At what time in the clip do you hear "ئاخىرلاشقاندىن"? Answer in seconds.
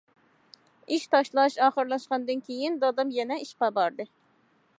1.67-2.43